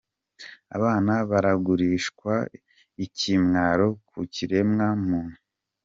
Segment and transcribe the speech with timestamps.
[0.75, 2.33] Abana baragurishwa?
[3.05, 5.37] Ikimwaro ku kiremwa muntu.